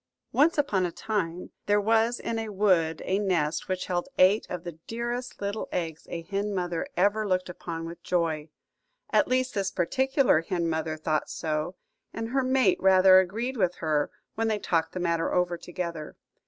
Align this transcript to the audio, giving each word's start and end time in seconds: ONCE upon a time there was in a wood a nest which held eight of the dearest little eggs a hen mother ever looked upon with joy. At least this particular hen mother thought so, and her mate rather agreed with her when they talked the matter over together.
ONCE 0.31 0.57
upon 0.57 0.83
a 0.83 0.91
time 0.91 1.51
there 1.67 1.79
was 1.79 2.19
in 2.19 2.39
a 2.39 2.49
wood 2.49 3.03
a 3.05 3.19
nest 3.19 3.67
which 3.67 3.85
held 3.85 4.09
eight 4.17 4.47
of 4.49 4.63
the 4.63 4.79
dearest 4.87 5.39
little 5.39 5.69
eggs 5.71 6.07
a 6.09 6.23
hen 6.23 6.55
mother 6.55 6.87
ever 6.97 7.27
looked 7.27 7.49
upon 7.49 7.85
with 7.85 8.01
joy. 8.01 8.49
At 9.11 9.27
least 9.27 9.53
this 9.53 9.69
particular 9.69 10.41
hen 10.41 10.67
mother 10.67 10.97
thought 10.97 11.29
so, 11.29 11.75
and 12.15 12.29
her 12.29 12.41
mate 12.43 12.81
rather 12.81 13.19
agreed 13.19 13.57
with 13.57 13.75
her 13.75 14.09
when 14.33 14.47
they 14.47 14.57
talked 14.57 14.93
the 14.93 14.99
matter 14.99 15.31
over 15.35 15.55
together. 15.55 16.15